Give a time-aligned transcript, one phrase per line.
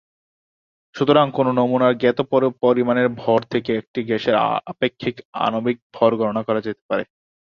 [0.95, 2.19] সুতরাং, কোনো নমুনার জ্ঞাত
[2.63, 4.35] পরিমাণের ভর থেকে একটি গ্যাসের
[4.71, 5.15] আপেক্ষিক
[5.41, 7.03] আণবিক ভর গণনা করা যেতে পারে।